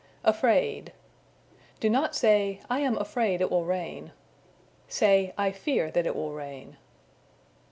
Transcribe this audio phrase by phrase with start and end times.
[0.23, 0.93] Afraid.
[1.79, 4.13] Do not say, "I am afraid it will rain."
[4.87, 6.77] Say, I fear that it will rain.